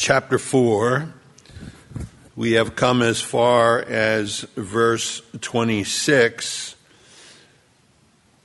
[0.00, 1.12] chapter 4.
[2.34, 6.74] We have come as far as verse 26,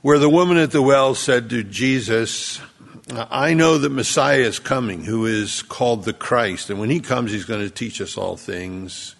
[0.01, 2.59] where the woman at the well said to Jesus,
[3.09, 7.31] I know that Messiah is coming, who is called the Christ, and when he comes,
[7.31, 9.15] he's going to teach us all things.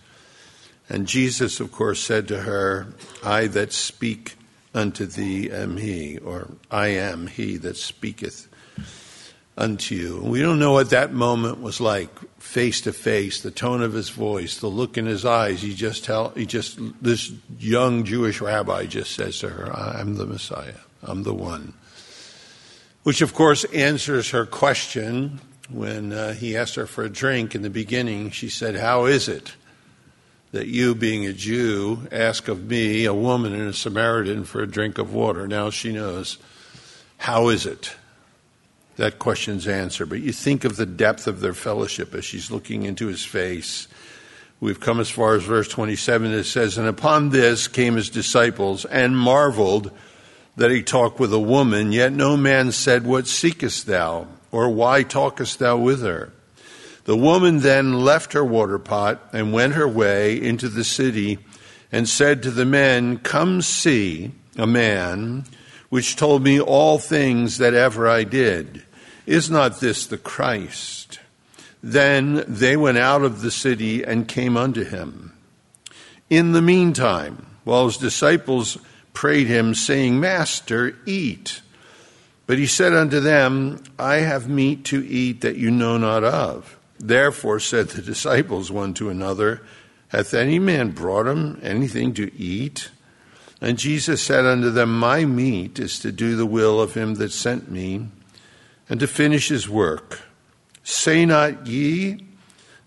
[0.89, 2.87] And Jesus, of course, said to her,
[3.23, 4.35] I that speak
[4.73, 8.49] unto thee am he, or I am he that speaketh
[9.57, 10.21] unto you.
[10.21, 12.09] We don't know what that moment was like,
[12.39, 15.61] face to face, the tone of his voice, the look in his eyes.
[15.61, 20.25] He just tell, he just, this young Jewish rabbi just says to her, I'm the
[20.25, 20.75] Messiah.
[21.03, 21.73] I'm the one.
[23.03, 25.39] Which, of course, answers her question
[25.69, 28.31] when uh, he asked her for a drink in the beginning.
[28.31, 29.53] She said, How is it
[30.51, 34.67] that you, being a Jew, ask of me, a woman and a Samaritan, for a
[34.67, 35.47] drink of water?
[35.47, 36.39] Now she knows.
[37.17, 37.95] How is it?
[38.97, 40.05] That question's answer.
[40.05, 43.87] But you think of the depth of their fellowship as she's looking into his face.
[44.59, 46.31] We've come as far as verse 27.
[46.31, 49.91] It says, And upon this came his disciples and marveled
[50.55, 54.27] that he talked with a woman, yet no man said, What seekest thou?
[54.51, 56.31] Or why talkest thou with her?
[57.03, 61.37] The woman then left her water pot and went her way into the city
[61.91, 65.45] and said to the men, Come see a man
[65.95, 68.83] which told me all things that ever I did.
[69.25, 71.21] Is not this the Christ?
[71.81, 75.31] Then they went out of the city and came unto him.
[76.29, 78.77] In the meantime, while his disciples
[79.13, 81.61] prayed him, saying, Master, eat.
[82.45, 86.77] But he said unto them, I have meat to eat that you know not of.
[86.99, 89.61] Therefore said the disciples one to another,
[90.09, 92.89] Hath any man brought him anything to eat?
[93.65, 97.31] And Jesus said unto them, My meat is to do the will of him that
[97.31, 98.09] sent me
[98.87, 100.21] and to finish his work.
[100.83, 102.27] Say not ye,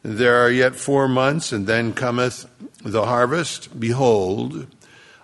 [0.04, 2.48] There are yet four months, and then cometh
[2.84, 3.80] the harvest?
[3.80, 4.68] Behold,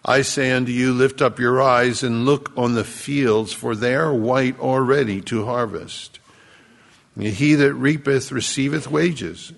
[0.05, 3.95] I say unto you, Lift up your eyes and look on the fields, for they
[3.95, 6.19] are white already to harvest.
[7.17, 9.53] He that reapeth receiveth wages,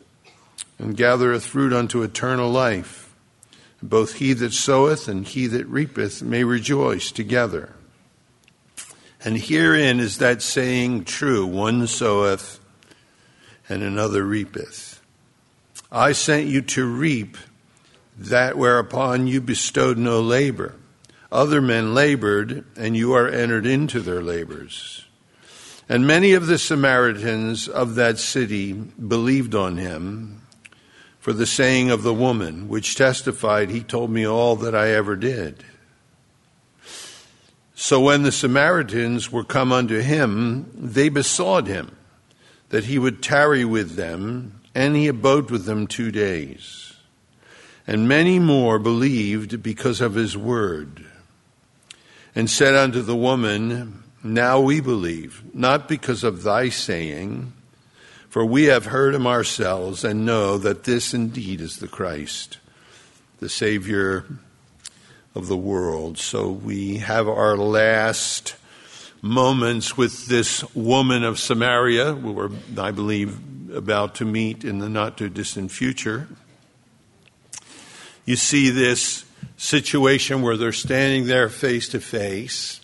[0.78, 3.05] and gathereth fruit unto eternal life.
[3.88, 7.72] Both he that soweth and he that reapeth may rejoice together.
[9.24, 12.58] And herein is that saying true one soweth
[13.68, 15.00] and another reapeth.
[15.90, 17.36] I sent you to reap
[18.18, 20.74] that whereupon you bestowed no labor.
[21.30, 25.04] Other men labored, and you are entered into their labors.
[25.88, 30.45] And many of the Samaritans of that city believed on him
[31.26, 35.16] for the saying of the woman, which testified, He told me all that I ever
[35.16, 35.64] did.
[37.74, 41.96] So when the Samaritans were come unto him, they besought him
[42.68, 46.94] that he would tarry with them, and he abode with them two days.
[47.88, 51.06] And many more believed because of his word,
[52.36, 57.52] and said unto the woman, Now we believe, not because of thy saying,
[58.36, 62.58] for we have heard him ourselves, and know that this indeed is the Christ,
[63.40, 64.26] the Savior
[65.34, 66.18] of the world.
[66.18, 68.56] So we have our last
[69.22, 73.38] moments with this woman of Samaria, who we're, I believe,
[73.74, 76.28] about to meet in the not too distant future.
[78.26, 79.24] You see this
[79.56, 82.82] situation where they're standing there face to face,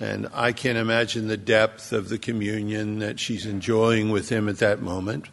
[0.00, 4.58] and I can't imagine the depth of the communion that she's enjoying with him at
[4.58, 5.28] that moment.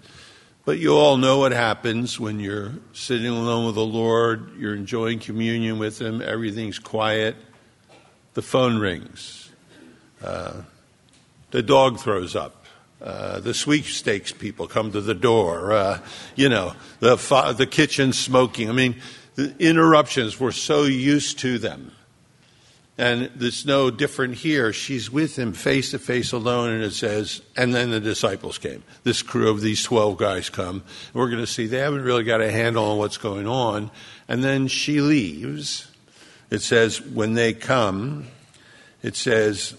[0.67, 5.19] But you all know what happens when you're sitting alone with the Lord, you're enjoying
[5.19, 7.37] communion with Him, everything's quiet,
[8.33, 9.49] the phone rings,
[10.21, 10.63] uh,
[11.51, 12.65] the dog throws up.
[13.01, 15.71] Uh, the sweepstakes people come to the door.
[15.71, 15.99] Uh,
[16.35, 18.69] you know, the fa- the kitchen smoking.
[18.69, 18.95] I mean,
[19.35, 20.37] the interruptions.
[20.37, 21.93] We're so used to them.
[22.97, 24.73] And it's no different here.
[24.73, 28.83] She's with him face to face alone, and it says, and then the disciples came.
[29.03, 30.83] This crew of these 12 guys come.
[31.13, 33.91] We're going to see they haven't really got a handle on what's going on.
[34.27, 35.91] And then she leaves.
[36.49, 38.27] It says, when they come,
[39.03, 39.75] it says,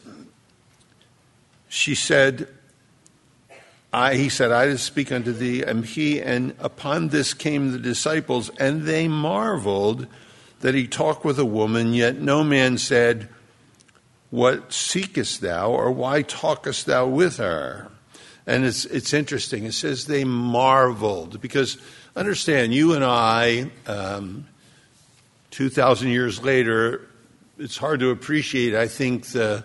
[1.69, 2.47] she said,
[3.93, 7.79] I, he said, I did speak unto thee, and he, and upon this came the
[7.79, 10.06] disciples, and they marveled
[10.61, 13.29] that he talked with a woman, yet no man said,
[14.31, 17.91] What seekest thou, or why talkest thou with her?
[18.47, 19.65] And it's, it's interesting.
[19.65, 21.79] It says they marveled, because
[22.17, 24.47] understand, you and I, um,
[25.51, 27.09] 2,000 years later,
[27.59, 29.65] it's hard to appreciate, I think, the,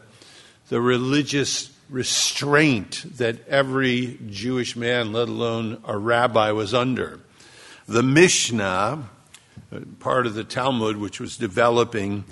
[0.69, 7.19] the religious restraint that every Jewish man, let alone a rabbi, was under.
[7.87, 9.09] The Mishnah,
[9.99, 12.25] part of the Talmud, which was developing,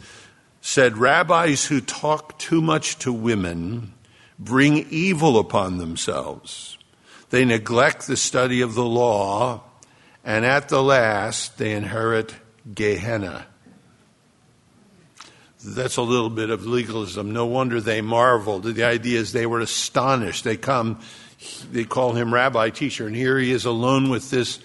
[0.61, 3.93] said rabbis who talk too much to women
[4.37, 6.77] bring evil upon themselves.
[7.29, 9.63] They neglect the study of the law,
[10.23, 12.35] and at the last, they inherit
[12.73, 13.47] Gehenna.
[15.63, 17.31] That's a little bit of legalism.
[17.31, 18.63] No wonder they marveled.
[18.63, 20.43] The idea is they were astonished.
[20.43, 20.99] They come,
[21.71, 24.59] they call him rabbi teacher, and here he is alone with this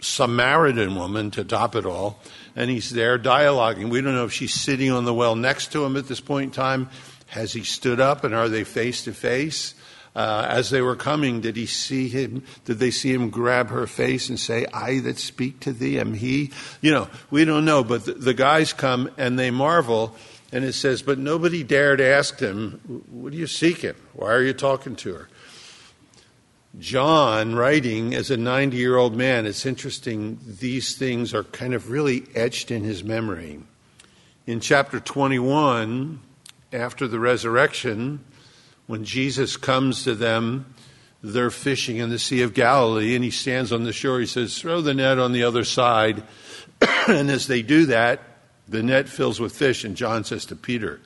[0.00, 2.20] Samaritan woman to top it all,
[2.54, 3.90] and he's there dialoguing.
[3.90, 6.44] We don't know if she's sitting on the well next to him at this point
[6.44, 6.88] in time.
[7.26, 9.74] Has he stood up, and are they face to face?
[10.16, 12.42] Uh, as they were coming, did he see him?
[12.64, 16.14] Did they see him grab her face and say, I that speak to thee am
[16.14, 16.50] he?
[16.80, 20.16] You know, we don't know, but the, the guys come and they marvel,
[20.50, 23.94] and it says, But nobody dared ask him, What are you seeking?
[24.14, 25.28] Why are you talking to her?
[26.76, 31.90] John, writing as a 90 year old man, it's interesting, these things are kind of
[31.90, 33.60] really etched in his memory.
[34.46, 36.20] In chapter 21,
[36.72, 38.24] after the resurrection,
[38.86, 40.74] when Jesus comes to them,
[41.22, 44.20] they're fishing in the Sea of Galilee, and he stands on the shore.
[44.20, 46.22] He says, Throw the net on the other side.
[47.08, 48.20] and as they do that,
[48.68, 51.00] the net fills with fish, and John says to Peter,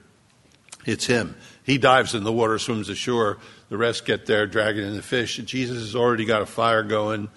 [0.85, 1.37] It's him.
[1.65, 3.39] He dives in the water, swims ashore.
[3.73, 5.39] The rest get there, dragging in the fish.
[5.39, 7.31] Jesus has already got a fire going,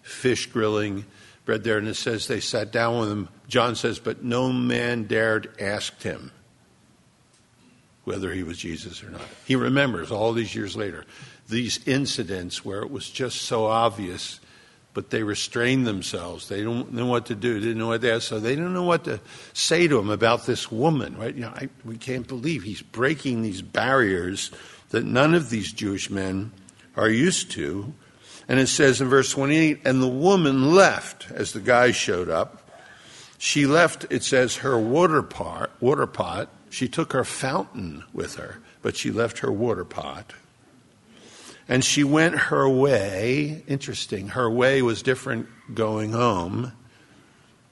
[0.00, 1.04] fish grilling,
[1.44, 3.28] bread there, and it says they sat down with him.
[3.46, 6.32] John says, But no man dared ask him
[8.04, 9.20] whether he was Jesus or not.
[9.44, 11.04] He remembers all these years later
[11.50, 14.40] these incidents where it was just so obvious,
[14.94, 16.48] but they restrained themselves.
[16.48, 17.60] They don't know what to do.
[17.60, 18.28] Didn't know what to ask.
[18.28, 19.20] So they don't know what to
[19.52, 21.34] say to him about this woman, right?
[21.34, 24.52] You know, I, we can't believe he's breaking these barriers
[24.92, 26.52] that none of these Jewish men
[26.96, 27.92] are used to.
[28.48, 32.70] And it says in verse 28, and the woman left as the guy showed up.
[33.38, 38.58] She left, it says, her water pot, water pot she took her fountain with her,
[38.80, 40.32] but she left her water pot.
[41.68, 43.62] And she went her way.
[43.68, 44.28] Interesting.
[44.28, 46.72] Her way was different going home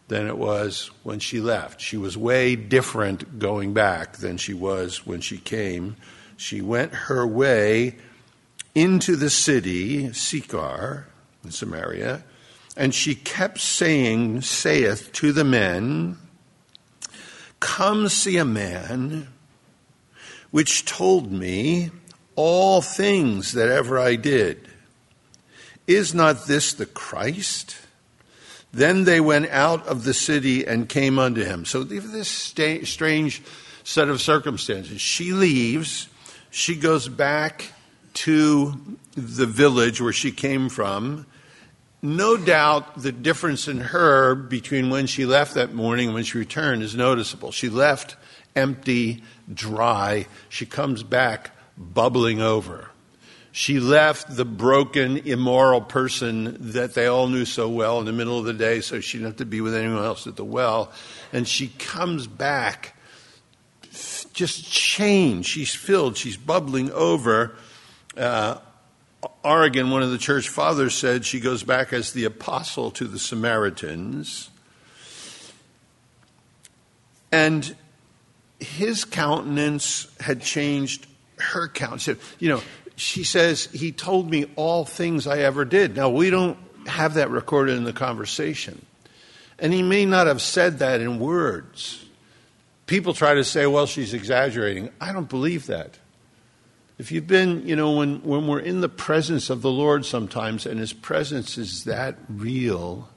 [0.08, 1.81] than it was when she left.
[1.81, 5.96] She was way different going back than she was when she came.
[6.40, 7.96] She went her way
[8.75, 11.06] into the city, Sychar,
[11.44, 12.25] in Samaria,
[12.75, 16.16] and she kept saying, saith to the men,
[17.60, 19.28] Come see a man
[20.50, 21.90] which told me
[22.37, 24.66] all things that ever I did.
[25.87, 27.76] Is not this the Christ?
[28.72, 31.66] Then they went out of the city and came unto him.
[31.66, 33.42] So this strange
[33.84, 35.02] set of circumstances.
[35.02, 36.08] She leaves,
[36.50, 37.73] she goes back
[38.12, 38.75] to
[39.14, 41.26] the village where she came from,
[42.02, 46.38] no doubt the difference in her between when she left that morning and when she
[46.38, 47.52] returned is noticeable.
[47.52, 48.17] She left
[48.56, 50.26] empty, dry.
[50.49, 52.91] She comes back bubbling over.
[53.52, 58.38] She left the broken, immoral person that they all knew so well in the middle
[58.38, 60.93] of the day so she didn't have to be with anyone else at the well.
[61.32, 62.94] And she comes back
[64.40, 65.50] just changed.
[65.50, 67.54] She's filled, she's bubbling over.
[68.16, 68.56] Uh,
[69.44, 73.19] Origen, one of the church fathers, said she goes back as the apostle to the
[73.19, 74.49] Samaritans.
[77.30, 77.76] And
[78.59, 81.06] his countenance had changed
[81.37, 82.18] her countenance.
[82.38, 82.62] You know,
[82.97, 85.97] she says, He told me all things I ever did.
[85.97, 86.56] Now, we don't
[86.87, 88.87] have that recorded in the conversation.
[89.59, 92.06] And he may not have said that in words.
[92.90, 94.90] People try to say, well, she's exaggerating.
[95.00, 95.97] I don't believe that.
[96.99, 100.66] If you've been, you know, when, when we're in the presence of the Lord sometimes
[100.66, 103.09] and His presence is that real,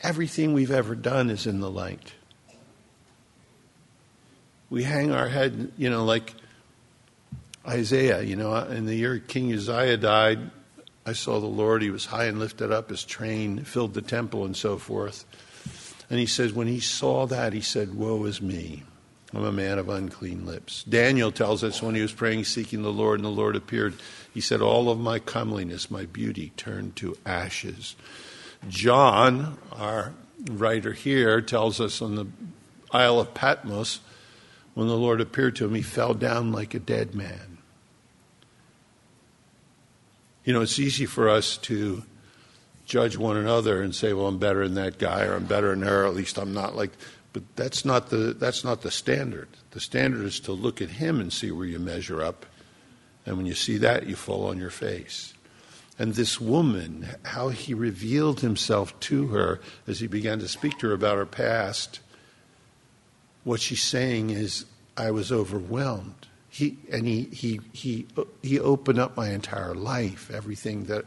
[0.00, 2.12] everything we've ever done is in the light.
[4.70, 6.36] We hang our head, you know, like
[7.66, 10.52] Isaiah, you know, in the year King Uzziah died,
[11.04, 11.82] I saw the Lord.
[11.82, 12.90] He was high and lifted up.
[12.90, 15.24] His train filled the temple and so forth.
[16.12, 18.82] And he says, when he saw that, he said, Woe is me.
[19.32, 20.84] I'm a man of unclean lips.
[20.84, 23.94] Daniel tells us when he was praying, seeking the Lord, and the Lord appeared,
[24.34, 27.96] he said, All of my comeliness, my beauty, turned to ashes.
[28.68, 30.12] John, our
[30.50, 32.26] writer here, tells us on the
[32.90, 34.00] Isle of Patmos,
[34.74, 37.56] when the Lord appeared to him, he fell down like a dead man.
[40.44, 42.02] You know, it's easy for us to
[42.84, 45.82] judge one another and say, well, I'm better than that guy or I'm better than
[45.82, 46.92] her, at least I'm not like
[47.32, 49.48] But that's not the, that's not the standard.
[49.70, 52.44] The standard is to look at him and see where you measure up.
[53.24, 55.32] And when you see that, you fall on your face.
[55.98, 60.88] And this woman, how he revealed himself to her as he began to speak to
[60.88, 62.00] her about her past,
[63.44, 66.26] what she's saying is, I was overwhelmed.
[66.48, 68.06] He, and he, he, he,
[68.42, 71.06] he opened up my entire life, everything that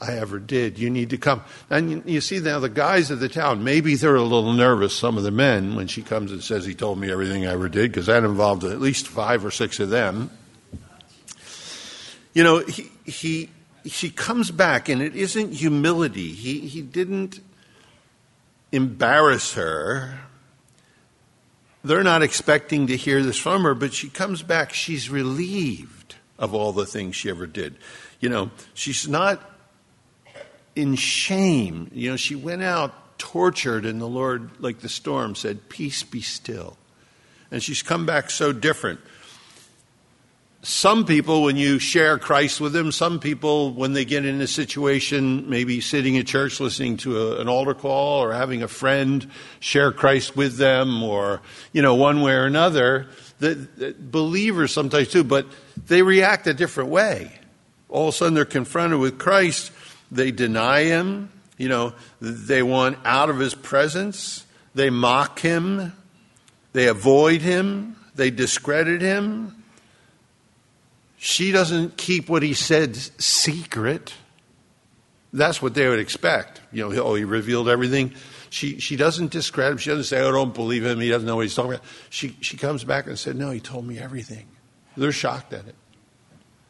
[0.00, 0.78] I ever did.
[0.78, 1.42] You need to come.
[1.68, 4.96] And you, you, see now the guys of the town, maybe they're a little nervous,
[4.96, 7.68] some of the men, when she comes and says he told me everything I ever
[7.68, 10.30] did, because that involved at least five or six of them.
[12.32, 13.50] You know, he, he,
[13.84, 16.32] she comes back, and it isn't humility.
[16.32, 17.40] He, he didn't
[18.72, 20.20] embarrass her.
[21.84, 24.72] They're not expecting to hear this from her, but she comes back.
[24.72, 27.76] She's relieved of all the things she ever did.
[28.20, 29.49] You know, she's not
[30.74, 31.90] in shame.
[31.92, 36.20] You know, she went out tortured, and the Lord, like the storm, said, Peace be
[36.20, 36.76] still.
[37.50, 39.00] And she's come back so different.
[40.62, 44.46] Some people, when you share Christ with them, some people, when they get in a
[44.46, 49.26] situation, maybe sitting at church listening to a, an altar call or having a friend
[49.58, 51.40] share Christ with them, or,
[51.72, 53.08] you know, one way or another,
[53.38, 55.46] the, the believers sometimes too, but
[55.86, 57.32] they react a different way.
[57.88, 59.72] All of a sudden they're confronted with Christ
[60.10, 61.30] they deny him.
[61.56, 64.46] You know, they want out of his presence.
[64.74, 65.92] They mock him.
[66.72, 67.96] They avoid him.
[68.14, 69.62] They discredit him.
[71.18, 74.14] She doesn't keep what he said secret.
[75.32, 76.60] That's what they would expect.
[76.72, 78.14] You know, oh, he revealed everything.
[78.48, 79.78] She, she doesn't discredit him.
[79.78, 80.98] She doesn't say, oh, don't believe him.
[80.98, 81.84] He doesn't know what he's talking about.
[82.08, 84.48] She, she comes back and said, no, he told me everything.
[84.96, 85.76] They're shocked at it.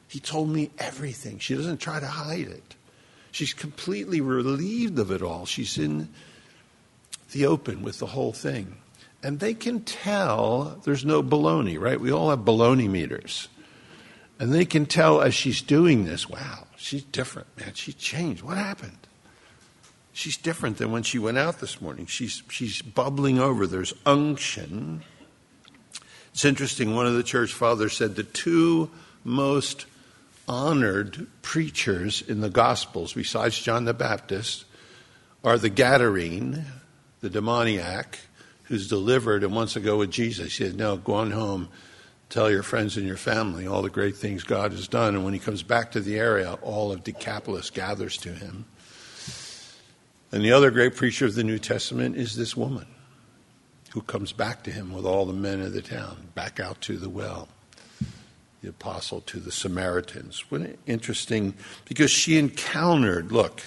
[0.09, 1.38] He told me everything.
[1.38, 2.75] She doesn't try to hide it.
[3.30, 5.46] She's completely relieved of it all.
[5.46, 6.08] She's in
[7.32, 8.76] the open with the whole thing.
[9.22, 12.00] And they can tell there's no baloney, right?
[12.00, 13.49] We all have baloney meters.
[14.38, 17.75] And they can tell as she's doing this, wow, she's different, man.
[17.75, 18.42] She changed.
[18.42, 18.96] What happened?
[20.12, 22.06] She's different than when she went out this morning.
[22.06, 23.66] She's, she's bubbling over.
[23.66, 25.02] There's unction.
[26.32, 26.94] It's interesting.
[26.94, 28.90] One of the church fathers said the two
[29.25, 29.84] most
[30.50, 34.64] honored preachers in the Gospels, besides John the Baptist,
[35.45, 36.64] are the Gadarene,
[37.21, 38.19] the demoniac,
[38.64, 40.57] who's delivered and wants to go with Jesus.
[40.57, 41.69] He said, No, go on home,
[42.30, 45.14] tell your friends and your family all the great things God has done.
[45.14, 48.64] And when he comes back to the area, all of Decapolis gathers to him.
[50.33, 52.88] And the other great preacher of the New Testament is this woman
[53.92, 56.97] who comes back to him with all the men of the town, back out to
[56.97, 57.49] the well
[58.62, 60.44] the apostle to the Samaritans.
[60.50, 61.54] What interesting,
[61.86, 63.62] because she encountered, look,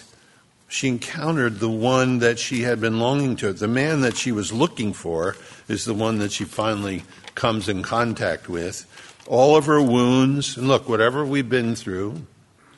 [0.68, 3.54] she encountered the one that she had been longing to.
[3.54, 5.36] The man that she was looking for
[5.68, 7.04] is the one that she finally
[7.36, 8.88] comes in contact with.
[9.28, 12.26] All of her wounds, and look, whatever we've been through,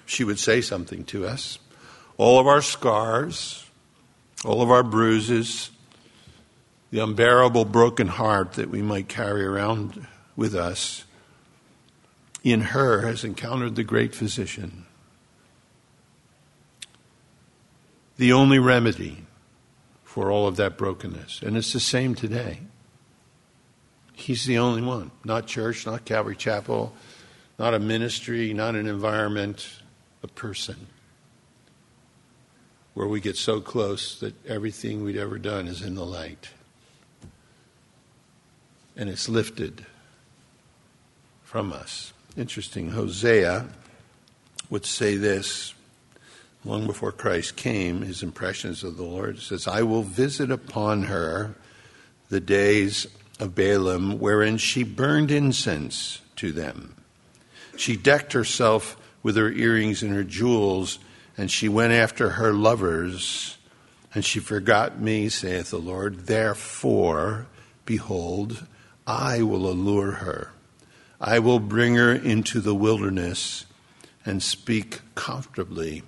[0.06, 1.58] she would say something to us.
[2.18, 3.66] All of our scars,
[4.44, 5.72] all of our bruises,
[6.92, 10.06] the unbearable broken heart that we might carry around
[10.36, 11.05] with us
[12.46, 14.86] in her has encountered the great physician.
[18.18, 19.26] The only remedy
[20.04, 21.42] for all of that brokenness.
[21.42, 22.60] And it's the same today.
[24.14, 25.10] He's the only one.
[25.26, 26.94] Not church, not Calvary Chapel,
[27.58, 29.68] not a ministry, not an environment,
[30.22, 30.88] a person.
[32.94, 36.52] Where we get so close that everything we'd ever done is in the light.
[38.96, 39.86] And it's lifted
[41.44, 42.14] from us.
[42.38, 42.92] Interesting.
[42.92, 43.66] Hosea
[44.70, 45.74] would say this
[46.66, 51.56] long before Christ came, his impressions of the Lord says, I will visit upon her
[52.30, 53.08] the days
[53.40, 56.96] of Baalim wherein she burned incense to them.
[57.78, 61.00] She decked herself with her earrings and her jewels,
[61.38, 63.58] and she went after her lovers,
[64.14, 66.28] and she forgot me, saith the Lord.
[66.28, 67.48] Therefore,
[67.86, 68.66] behold,
[69.06, 70.52] I will allure her
[71.20, 73.66] I will bring her into the wilderness
[74.26, 76.04] and speak comfortably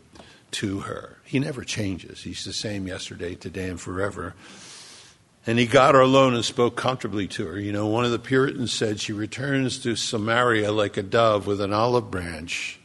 [0.51, 1.17] to her.
[1.23, 2.23] He never changes.
[2.23, 4.33] He's the same yesterday, today, and forever.
[5.45, 7.59] And he got her alone and spoke comfortably to her.
[7.59, 11.61] You know, one of the Puritans said she returns to Samaria like a dove with
[11.61, 12.79] an olive branch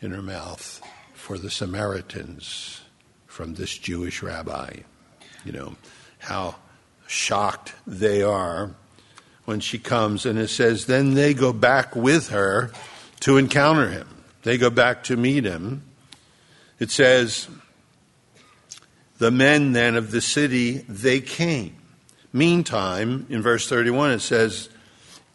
[0.00, 0.80] in her mouth
[1.14, 2.82] for the Samaritans
[3.26, 4.76] from this Jewish rabbi.
[5.44, 5.76] You know,
[6.18, 6.56] how
[7.06, 8.74] shocked they are
[9.44, 12.72] when she comes, and it says, then they go back with her
[13.20, 14.08] to encounter him.
[14.42, 15.82] They go back to meet him.
[16.78, 17.48] It says,
[19.18, 21.76] the men then of the city, they came.
[22.32, 24.68] meantime, in verse 31, it says,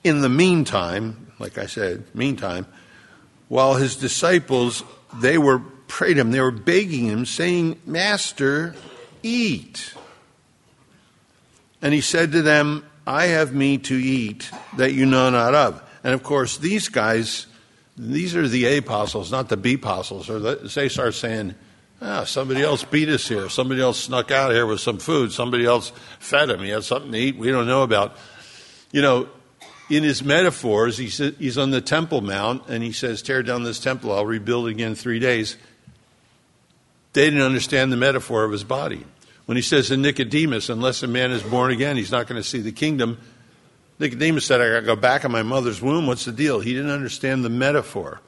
[0.04, 2.66] In the meantime, like I said, meantime,
[3.48, 4.84] while his disciples,
[5.16, 8.76] they were prayed him, they were begging him, saying, Master,
[9.24, 9.94] eat.
[11.82, 15.82] And he said to them, I have meat to eat that you know not of.
[16.04, 17.48] And of course, these guys,
[17.98, 20.30] these are the A apostles, not the B apostles.
[20.30, 21.56] Or they start saying,
[22.04, 23.50] ah, somebody else beat us here.
[23.50, 25.32] Somebody else snuck out here with some food.
[25.32, 26.60] Somebody else fed him.
[26.60, 28.16] He had something to eat we don't know about.
[28.92, 29.30] You know,
[29.90, 33.80] in his metaphors, he's, he's on the Temple Mount and he says, Tear down this
[33.80, 35.58] temple, I'll rebuild it again in three days.
[37.14, 39.04] They didn't understand the metaphor of his body.
[39.50, 42.48] When he says to Nicodemus, unless a man is born again, he's not going to
[42.48, 43.18] see the kingdom.
[43.98, 46.06] Nicodemus said, I got to go back in my mother's womb.
[46.06, 46.60] What's the deal?
[46.60, 48.22] He didn't understand the metaphor.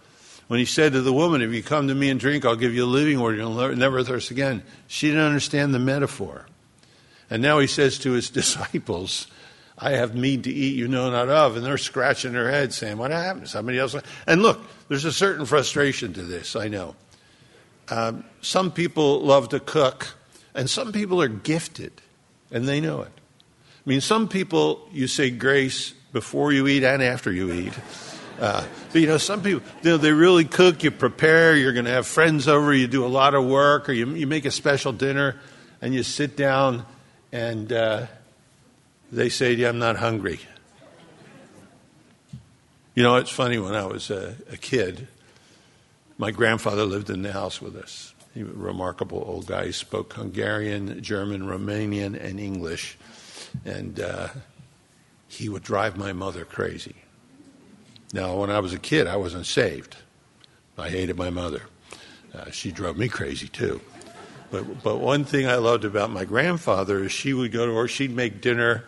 [0.47, 2.73] When he said to the woman, If you come to me and drink, I'll give
[2.73, 3.35] you a living water.
[3.35, 4.63] You'll never thirst again.
[4.87, 6.47] She didn't understand the metaphor.
[7.29, 9.27] And now he says to his disciples,
[9.77, 11.55] I have meat to eat you know not of.
[11.55, 13.47] And they're scratching their heads saying, What happened?
[13.47, 13.95] Somebody else.
[14.25, 16.95] And look, there's a certain frustration to this, I know.
[17.89, 20.15] Um, some people love to cook,
[20.53, 21.93] and some people are gifted,
[22.51, 23.11] and they know it.
[23.85, 27.73] I mean, some people, you say grace before you eat and after you eat.
[28.39, 31.85] Uh, but you know, some people, you know, they really cook, you prepare, you're going
[31.85, 34.51] to have friends over, you do a lot of work, or you, you make a
[34.51, 35.39] special dinner,
[35.81, 36.85] and you sit down,
[37.31, 38.07] and uh,
[39.11, 40.39] they say to you, I'm not hungry.
[42.93, 45.07] You know, it's funny, when I was a, a kid,
[46.17, 48.10] my grandfather lived in the house with us.
[48.33, 49.67] He was a remarkable old guy.
[49.67, 52.97] He spoke Hungarian, German, Romanian, and English.
[53.65, 54.29] And uh,
[55.27, 56.95] he would drive my mother crazy.
[58.13, 59.97] Now, when I was a kid, I wasn't saved.
[60.77, 61.61] I hated my mother.
[62.33, 63.81] Uh, she drove me crazy too.
[64.49, 67.89] But, but one thing I loved about my grandfather is she would go to work,
[67.89, 68.83] she'd make dinner,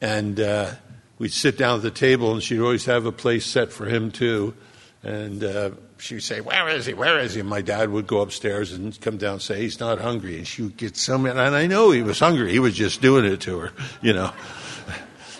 [0.00, 0.70] and uh,
[1.18, 4.12] we'd sit down at the table, and she'd always have a place set for him
[4.12, 4.54] too.
[5.02, 5.70] And uh,
[6.02, 6.94] she would say, Where is he?
[6.94, 7.40] Where is he?
[7.40, 10.36] And my dad would go upstairs and come down and say, He's not hungry.
[10.36, 11.36] And she would get so mad.
[11.36, 12.50] And I know he was hungry.
[12.50, 14.32] He was just doing it to her, you know.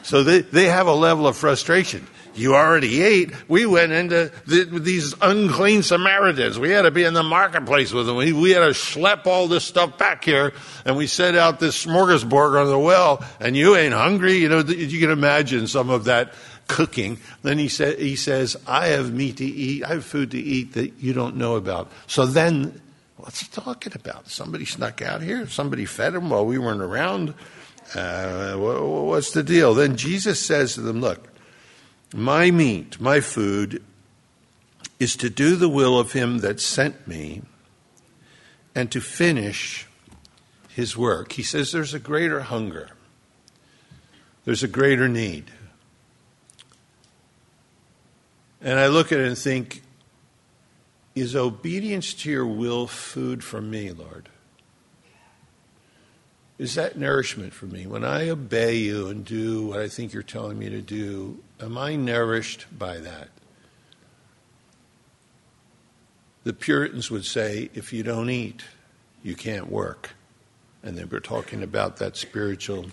[0.05, 2.07] So they, they have a level of frustration.
[2.35, 3.33] You already ate.
[3.49, 6.59] We went into the, these unclean Samaritans.
[6.59, 8.17] We had to be in the marketplace with them.
[8.17, 10.53] We, we had to schlep all this stuff back here,
[10.85, 14.39] and we set out this smorgasbord on the well, and you ain't hungry.
[14.39, 16.35] You know, you can imagine some of that
[16.73, 17.19] cooking.
[17.43, 20.73] Then he, sa- he says, I have meat to eat, I have food to eat
[20.73, 21.93] that you don't know about.
[22.07, 22.81] So then,
[23.19, 24.29] what's he talking about?
[24.29, 25.47] Somebody snuck out here?
[25.47, 27.35] Somebody fed him while we weren't around?
[27.95, 29.75] Uh, what's the deal?
[29.75, 31.29] Then Jesus says to them, Look,
[32.15, 33.83] my meat, my food,
[34.99, 37.43] is to do the will of him that sent me
[38.75, 39.87] and to finish
[40.71, 41.33] his work.
[41.33, 42.89] He says there's a greater hunger,
[44.47, 45.51] there's a greater need.
[48.63, 49.83] And I look at it and think,
[51.15, 54.29] is obedience to your will food for me, Lord?
[56.59, 57.89] Is that nourishment for me?
[57.89, 61.77] When I obey you and do what I think you're telling me to do, am
[61.77, 63.29] I nourished by that?
[66.45, 68.63] The Puritans would say, if you don't eat,
[69.25, 70.11] you can't work.
[70.85, 72.87] And were talking about that spiritual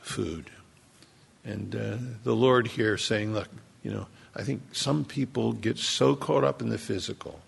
[0.00, 0.50] food.
[1.44, 3.48] And uh, the Lord here saying, look,
[3.82, 7.40] you know, I think some people get so caught up in the physical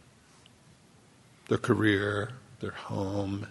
[1.48, 3.46] their career, their home,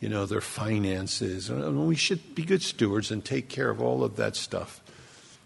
[0.00, 1.50] you know, their finances.
[1.50, 4.80] And we should be good stewards and take care of all of that stuff.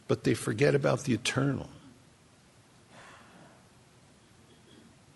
[0.07, 1.69] But they forget about the eternal.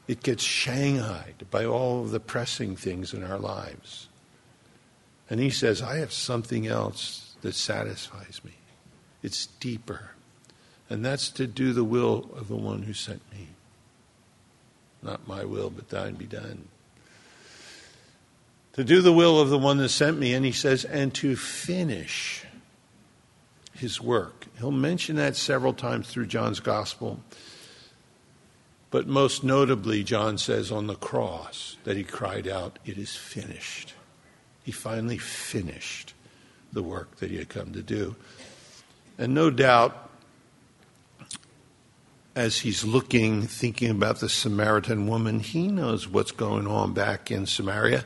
[0.09, 4.09] It gets shanghaied by all of the pressing things in our lives.
[5.31, 8.55] And he says, I have something else that satisfies me.
[9.23, 10.15] It's deeper
[10.88, 13.49] and that's to do the will of the one who sent me.
[15.03, 16.68] Not my will, but thine be done.
[18.75, 21.35] To do the will of the one that sent me, and he says, and to
[21.35, 22.44] finish
[23.72, 24.46] his work.
[24.59, 27.20] He'll mention that several times through John's gospel.
[28.90, 33.94] But most notably, John says on the cross that he cried out, It is finished.
[34.62, 36.14] He finally finished
[36.72, 38.16] the work that he had come to do.
[39.18, 40.06] And no doubt,
[42.37, 47.46] as he's looking, thinking about the Samaritan woman, he knows what's going on back in
[47.46, 48.05] Samaria.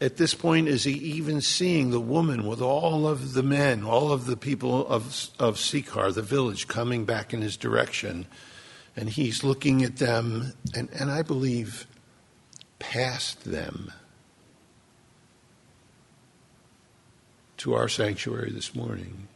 [0.00, 4.12] At this point, is he even seeing the woman with all of the men, all
[4.12, 8.26] of the people of, of Sychar, the village, coming back in his direction?
[8.94, 11.88] And he's looking at them, and, and I believe
[12.78, 13.92] past them.
[17.58, 19.26] to our sanctuary this morning,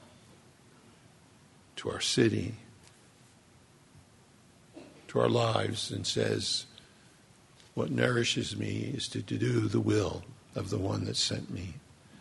[1.76, 2.54] to our city,
[5.12, 6.64] to our lives, and says,
[7.74, 11.74] What nourishes me is to do the will of the one that sent me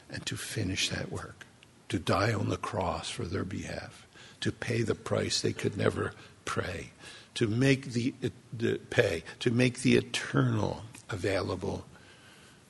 [0.10, 1.46] and to finish that work,
[1.88, 4.06] to die on the cross for their behalf,
[4.42, 6.12] to pay the price they could never
[6.44, 6.92] pray,
[7.34, 8.14] to make the,
[8.52, 11.86] the pay, to make the eternal available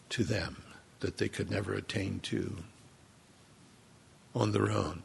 [0.10, 0.62] to them
[1.00, 2.58] that they could never attain to
[4.36, 5.02] on their own.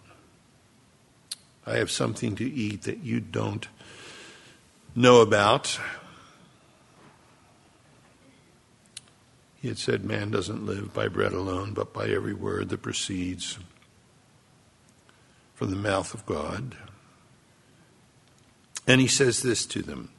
[1.64, 3.66] I have something to eat that you don't
[4.96, 5.78] know about.
[9.56, 13.58] He had said, Man doesn't live by bread alone, but by every word that proceeds
[15.54, 16.76] from the mouth of God.
[18.86, 20.10] And he says this to them.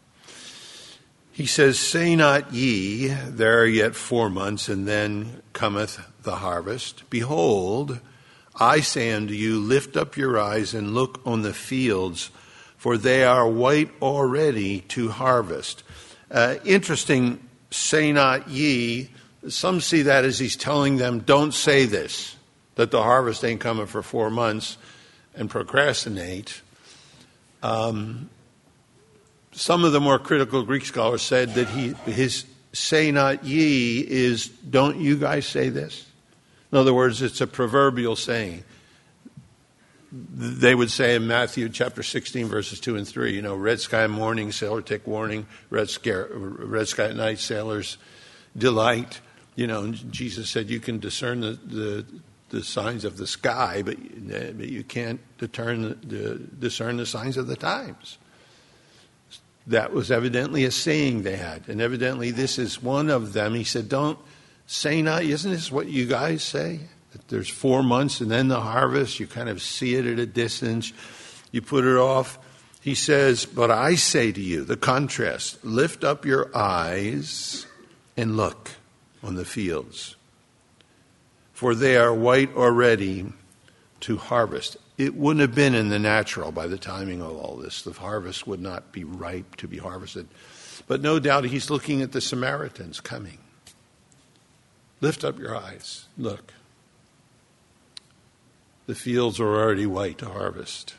[1.32, 7.10] He says, Say not ye, there are yet four months, and then cometh the harvest.
[7.10, 8.00] Behold,
[8.56, 12.32] I say unto you, lift up your eyes and look on the fields,
[12.78, 15.84] for they are white already to harvest.
[16.30, 17.40] Uh, interesting,
[17.72, 19.10] say not ye.
[19.50, 22.36] Some see that as he's telling them, don't say this,
[22.76, 24.78] that the harvest ain't coming for four months,
[25.36, 26.62] and procrastinate.
[27.64, 28.30] Um,
[29.52, 34.48] some of the more critical Greek scholars said that he, his say not ye is
[34.48, 36.06] don't you guys say this?
[36.72, 38.64] In other words, it's a proverbial saying.
[40.12, 44.08] They would say in Matthew chapter 16, verses 2 and 3, you know, red sky
[44.08, 47.98] morning, sailor take warning, red, scare, red sky at night, sailors
[48.58, 49.20] delight.
[49.56, 52.06] You know, Jesus said you can discern the, the,
[52.50, 55.48] the signs of the sky, but, but you can't the,
[56.58, 58.18] discern the signs of the times.
[59.66, 61.68] That was evidently a saying they had.
[61.68, 63.54] And evidently, this is one of them.
[63.54, 64.18] He said, Don't
[64.66, 66.80] say not, isn't this what you guys say?
[67.28, 69.20] There's four months and then the harvest.
[69.20, 70.94] You kind of see it at a distance,
[71.52, 72.40] you put it off.
[72.82, 77.66] He says, But I say to you, the contrast, lift up your eyes
[78.16, 78.72] and look
[79.24, 80.16] on the fields,
[81.54, 83.26] for they are white already
[84.02, 84.78] to harvest.
[84.98, 87.82] It wouldn't have been in the natural by the timing of all this.
[87.82, 90.28] The harvest would not be ripe to be harvested.
[90.88, 93.40] But no doubt he's looking at the Samaritans coming.
[95.02, 96.06] Lift up your eyes.
[96.18, 96.54] Look.
[98.88, 100.96] The fields are already white to harvest.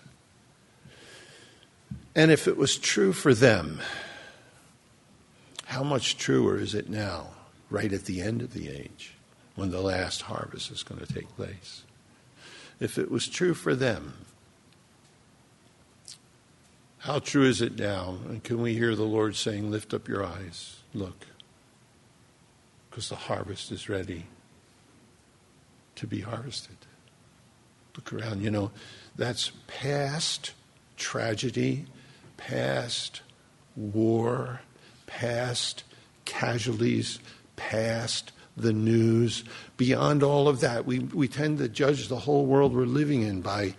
[2.14, 3.81] And if it was true for them,
[5.66, 7.29] how much truer is it now,
[7.70, 9.14] right at the end of the age,
[9.57, 11.83] when the last harvest is going to take place?
[12.79, 14.14] If it was true for them,
[16.98, 18.18] how true is it now?
[18.29, 21.27] And can we hear the Lord saying, Lift up your eyes, look?
[22.98, 24.27] because the harvest is ready
[25.94, 26.77] to be harvested.
[27.99, 28.71] Look around, you know,
[29.17, 30.53] that's past
[30.97, 31.87] tragedy,
[32.37, 33.23] past
[33.75, 34.61] war,
[35.09, 35.83] past
[36.25, 37.19] casualties,
[37.57, 39.43] past the news.
[39.77, 43.43] Beyond all of that, we, we tend to judge the whole world we're living in
[43.43, 43.75] by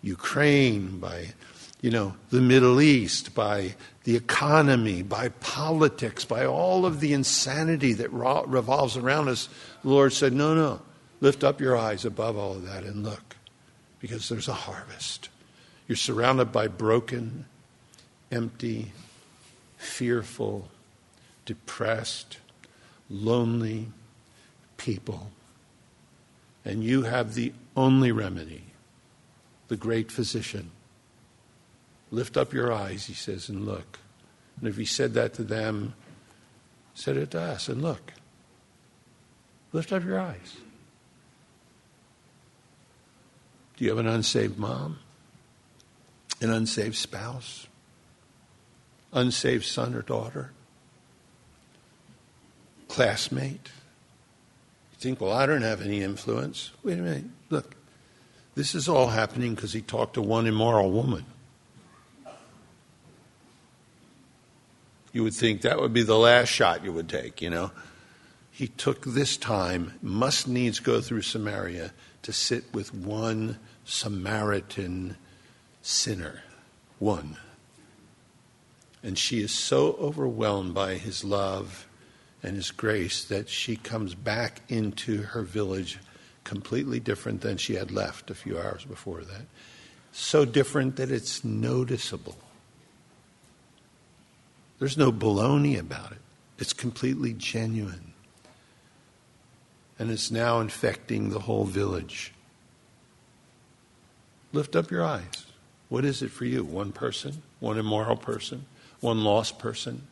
[0.00, 1.34] Ukraine, by
[1.80, 3.74] you know, the Middle East, by
[4.04, 9.48] the economy, by politics, by all of the insanity that revolves around us,
[9.82, 10.80] the Lord said, No, no,
[11.20, 13.25] lift up your eyes above all of that and look,
[14.00, 15.28] because there's a harvest.
[15.88, 17.46] You're surrounded by broken,
[18.30, 18.92] empty,
[19.76, 20.68] fearful,
[21.44, 22.38] depressed,
[23.08, 23.88] lonely
[24.76, 25.30] people.
[26.64, 28.64] And you have the only remedy,
[29.68, 30.70] the great physician
[32.10, 33.98] Lift up your eyes, he says, and look.
[34.58, 35.94] And if he said that to them,
[36.94, 38.12] said it to us, and look.
[39.72, 40.56] Lift up your eyes.
[43.76, 44.98] Do you have an unsaved mom?
[46.40, 47.66] An unsaved spouse?
[49.12, 50.52] Unsaved son or daughter?
[52.88, 53.70] Classmate?
[54.92, 56.70] You think, well, I don't have any influence.
[56.82, 57.24] Wait a minute.
[57.50, 57.74] Look,
[58.54, 61.26] this is all happening because he talked to one immoral woman.
[65.16, 67.70] you would think that would be the last shot you would take, you know.
[68.50, 71.92] He took this time, must needs go through Samaria,
[72.26, 75.16] to sit with one Samaritan
[75.80, 76.42] sinner.
[76.98, 77.36] One.
[79.00, 81.86] And she is so overwhelmed by his love
[82.42, 86.00] and his grace that she comes back into her village
[86.42, 89.46] completely different than she had left a few hours before that.
[90.10, 92.38] So different that it's noticeable.
[94.80, 96.18] There's no baloney about it.
[96.58, 98.14] It's completely genuine.
[99.98, 102.32] And it's now infecting the whole village.
[104.52, 105.46] Lift up your eyes.
[105.88, 106.64] What is it for you?
[106.64, 107.42] One person?
[107.60, 108.66] One immoral person?
[109.00, 110.06] One lost person?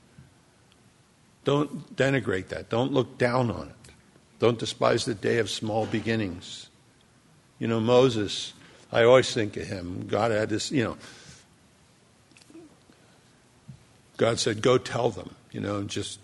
[1.45, 2.71] Don't denigrate that.
[2.71, 3.93] Don't look down on it.
[4.39, 6.69] Don't despise the day of small beginnings.
[7.59, 8.53] You know, Moses,
[8.93, 10.07] I always think of him.
[10.09, 10.97] God had this, you know,
[14.17, 16.19] God said, Go tell them, you know, just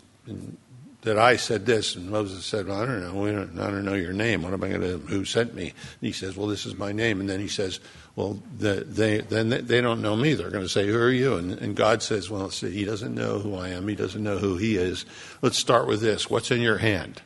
[1.03, 1.97] that I said this.
[1.97, 3.27] And Moses said, well, I don't know.
[3.27, 4.43] Don't, I don't know your name.
[4.43, 5.69] What am I going to, who sent me?
[5.69, 7.21] And he says, Well, this is my name.
[7.21, 7.81] And then he says,
[8.17, 10.35] Well, the, they, then they don't know me.
[10.35, 11.37] They're going to say, Who are you?
[11.37, 13.89] And, and God says, Well, he doesn't know who I am.
[13.89, 15.07] He doesn't know who he is.
[15.43, 16.29] Let's start with this.
[16.29, 17.23] What's in your hand?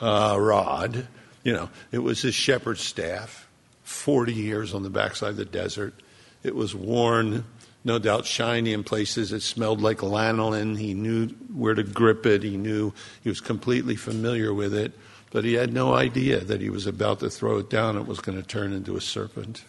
[0.00, 1.08] A uh, rod.
[1.42, 3.48] You know, it was his shepherd's staff,
[3.84, 5.94] 40 years on the backside of the desert.
[6.42, 7.44] It was worn
[7.84, 9.32] no doubt shiny in places.
[9.32, 10.78] It smelled like lanolin.
[10.78, 12.42] He knew where to grip it.
[12.42, 14.92] He knew he was completely familiar with it,
[15.30, 17.96] but he had no idea that he was about to throw it down.
[17.96, 19.64] It was going to turn into a serpent.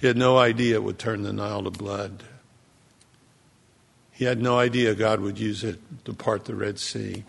[0.00, 2.24] He had no idea it would turn the Nile to blood.
[4.10, 7.24] He had no idea God would use it to part the Red Sea.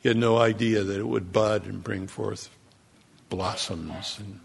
[0.00, 2.50] He had no idea that it would bud and bring forth
[3.28, 4.18] blossoms.
[4.18, 4.40] And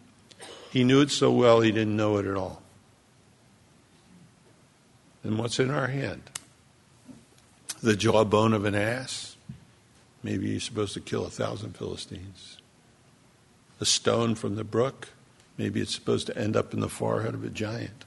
[0.72, 2.63] he knew it so well, he didn't know it at all
[5.24, 6.22] than what's in our hand.
[7.82, 9.36] The jawbone of an ass.
[10.22, 12.58] Maybe you're supposed to kill a thousand Philistines.
[13.82, 15.10] A stone from the brook.
[15.58, 18.06] Maybe it's supposed to end up in the forehead of a giant.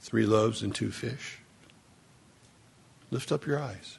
[0.00, 1.38] Three loaves and two fish.
[3.10, 3.98] Lift up your eyes.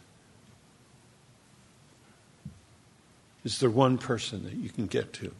[3.43, 5.32] Is there one person that you can get to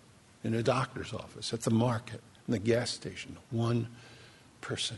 [0.43, 3.38] in a doctor's office, at the market, in the gas station?
[3.51, 3.88] One
[4.62, 4.97] person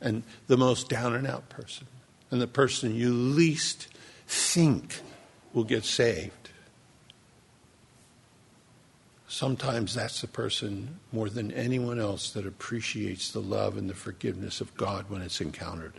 [0.00, 1.86] and the most down and out person,
[2.30, 3.88] and the person you least
[4.26, 5.00] think
[5.52, 6.50] will get saved.
[9.28, 14.60] Sometimes that's the person more than anyone else that appreciates the love and the forgiveness
[14.60, 15.94] of God when it's encountered.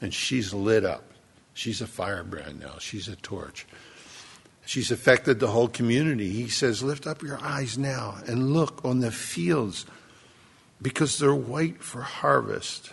[0.00, 1.04] And she's lit up.
[1.54, 2.74] She's a firebrand now.
[2.78, 3.66] She's a torch.
[4.66, 6.28] She's affected the whole community.
[6.28, 9.86] He says, Lift up your eyes now and look on the fields
[10.82, 12.92] because they're white for harvest.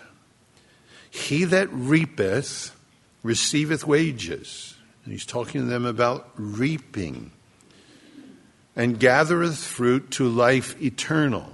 [1.13, 2.75] He that reapeth
[3.21, 4.75] receiveth wages.
[5.03, 7.31] And he's talking to them about reaping.
[8.75, 11.53] And gathereth fruit to life eternal,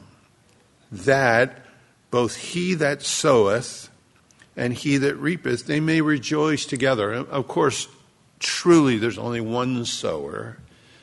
[0.89, 1.65] that
[2.09, 3.89] both he that soweth
[4.55, 7.11] and he that reapeth, they may rejoice together.
[7.11, 7.89] Of course,
[8.39, 10.59] truly there's only one sower,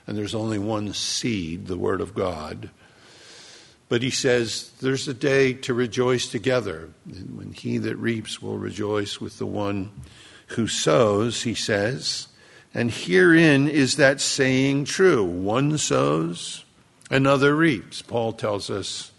[0.07, 2.71] and there's only one seed, the Word of God.
[3.89, 6.91] But he says, There's a day to rejoice together.
[7.09, 9.91] And When he that reaps will rejoice with the one
[10.49, 12.29] who sows, he says.
[12.75, 16.65] And herein is that saying true one sows,
[17.11, 18.03] another reaps.
[18.03, 19.13] Paul tells us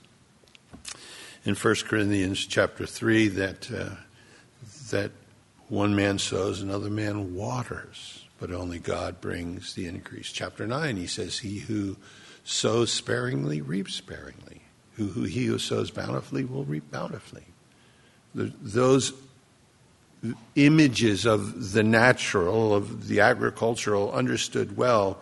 [1.44, 3.96] in 1 Corinthians chapter 3 that, uh,
[4.92, 5.12] that
[5.70, 10.32] one man sows, another man waters, but only God brings the increase.
[10.32, 11.98] Chapter 9, he says, He who
[12.48, 14.62] sows sparingly reaps sparingly
[14.94, 17.44] who, who he who sows bountifully will reap bountifully.
[18.34, 19.12] The, those
[20.56, 25.20] images of the natural, of the agricultural, understood well.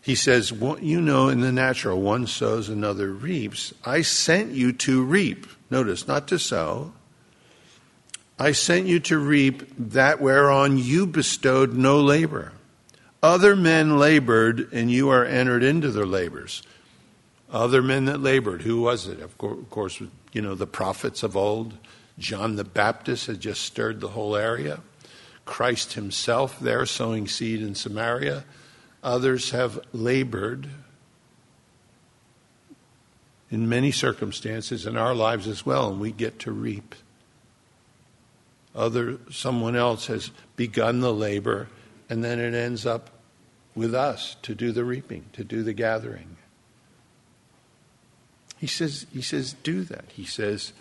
[0.00, 3.74] He says, You know, in the natural, one sows, another reaps.
[3.84, 5.48] I sent you to reap.
[5.68, 6.92] Notice, not to sow.
[8.38, 12.52] I sent you to reap that whereon you bestowed no labor.
[13.26, 16.62] Other men labored, and you are entered into their labors.
[17.50, 19.18] Other men that labored, who was it?
[19.18, 20.00] Of course,
[20.32, 21.74] you know, the prophets of old.
[22.20, 24.78] John the Baptist had just stirred the whole area.
[25.44, 28.44] Christ himself there sowing seed in Samaria.
[29.02, 30.68] Others have labored
[33.50, 36.94] in many circumstances in our lives as well, and we get to reap.
[38.72, 41.66] Other someone else has begun the labor,
[42.08, 43.10] and then it ends up
[43.76, 46.36] with us to do the reaping, to do the gathering.
[48.58, 50.06] He says, he says, do that.
[50.08, 50.72] He says,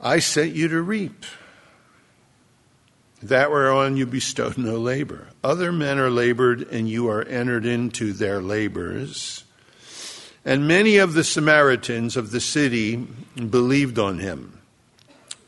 [0.00, 1.24] I sent you to reap
[3.22, 5.28] that whereon you bestowed no labor.
[5.44, 9.44] Other men are labored, and you are entered into their labors.
[10.44, 14.58] And many of the Samaritans of the city believed on him.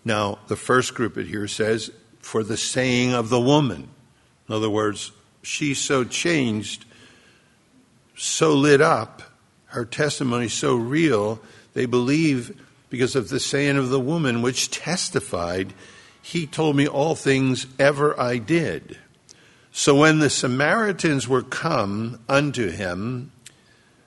[0.05, 3.89] Now, the first group it here says, for the saying of the woman.
[4.49, 5.11] In other words,
[5.47, 6.85] she's so changed,
[8.17, 9.23] so lit up,
[9.67, 11.41] her testimony so real,
[11.75, 15.75] they believe because of the saying of the woman, which testified,
[16.23, 18.99] He told me all things ever I did.
[19.73, 23.33] So when the Samaritans were come unto him,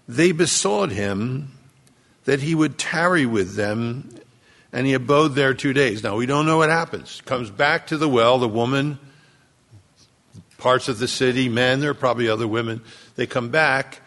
[0.08, 1.52] they besought him
[2.24, 4.10] that he would tarry with them,
[4.72, 6.04] and he abode there two days.
[6.04, 7.22] Now, we don't know what happens.
[7.26, 9.00] Comes back to the well, the woman,
[10.58, 12.82] parts of the city, men, there are probably other women.
[13.16, 14.02] They come back,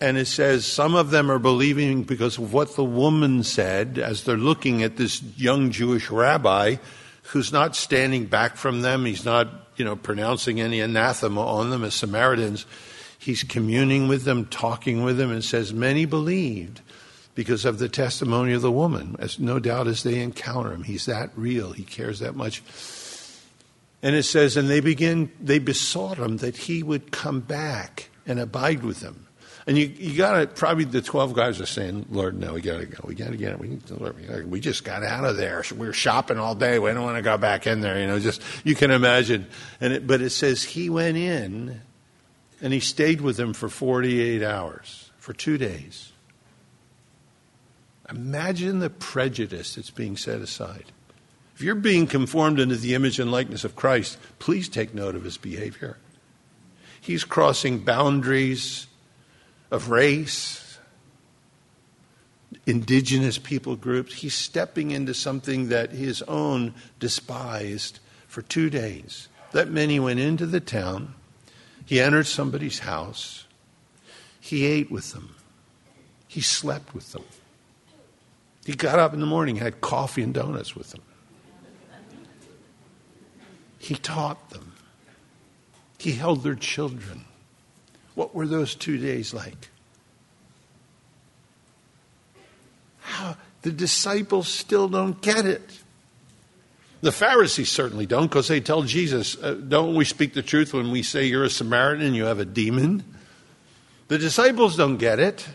[0.00, 4.24] and it says some of them are believing because of what the woman said as
[4.24, 6.76] they're looking at this young Jewish rabbi
[7.24, 9.04] who's not standing back from them.
[9.04, 12.66] He's not, you know, pronouncing any anathema on them as Samaritans.
[13.18, 16.80] He's communing with them, talking with them, and says, Many believed
[17.34, 20.82] because of the testimony of the woman, as no doubt as they encounter him.
[20.82, 22.62] He's that real, he cares that much.
[24.04, 28.38] And it says, and they begin, they besought him that he would come back and
[28.38, 29.26] abide with them.
[29.66, 32.80] And you, you got to, probably the 12 guys are saying, Lord, no, we got
[32.80, 32.98] to go.
[33.06, 33.58] We got to get it.
[33.58, 35.64] We, Lord, we just got out of there.
[35.74, 36.78] We were shopping all day.
[36.78, 37.98] We don't want to go back in there.
[37.98, 39.46] You know, just, you can imagine.
[39.80, 41.80] And it, but it says he went in
[42.60, 46.12] and he stayed with them for 48 hours, for two days.
[48.10, 50.92] Imagine the prejudice that's being set aside.
[51.54, 55.22] If you're being conformed into the image and likeness of Christ, please take note of
[55.22, 55.98] his behavior.
[57.00, 58.86] He's crossing boundaries
[59.70, 60.78] of race,
[62.66, 64.14] indigenous people groups.
[64.14, 69.28] He's stepping into something that his own despised for two days.
[69.52, 71.14] That many went into the town.
[71.84, 73.44] He entered somebody's house.
[74.40, 75.36] He ate with them.
[76.26, 77.24] He slept with them.
[78.64, 81.02] He got up in the morning, had coffee and donuts with them.
[83.84, 84.72] He taught them.
[85.98, 87.26] He held their children.
[88.14, 89.68] What were those two days like?
[93.00, 95.82] How the disciples still don't get it.
[97.02, 100.90] The Pharisees certainly don't because they tell Jesus, uh, Don't we speak the truth when
[100.90, 103.04] we say you're a Samaritan and you have a demon?
[104.08, 105.46] The disciples don't get it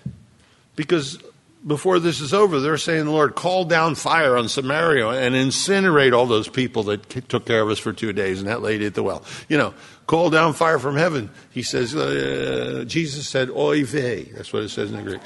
[0.76, 1.18] because
[1.66, 6.26] before this is over, they're saying, Lord, call down fire on Samaria and incinerate all
[6.26, 9.04] those people that took care of us for two days and that lady at the
[9.04, 9.24] well.
[9.50, 9.74] You know,
[10.08, 11.30] call down fire from heaven.
[11.52, 14.24] He says, uh, Jesus said, oy vey.
[14.24, 15.22] That's what it says in the Greek.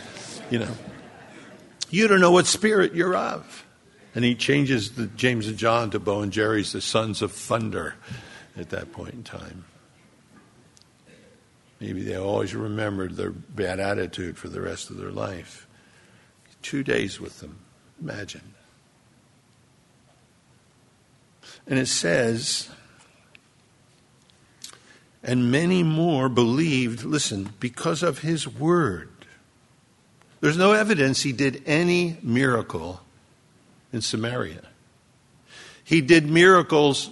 [0.50, 0.72] You know,
[1.89, 3.65] you don't know what spirit you're of.
[4.15, 7.96] And he changes the James and John to Boanerges the sons of thunder
[8.58, 9.65] at that point in time.
[11.80, 15.67] Maybe they always remembered their bad attitude for the rest of their life
[16.63, 17.60] two days with them.
[18.02, 18.54] Imagine.
[21.67, 22.69] And it says,
[25.23, 29.10] and many more believed, listen, because of his word.
[30.41, 33.02] There's no evidence he did any miracle
[33.93, 34.67] in Samaria.
[35.86, 37.10] He did miracles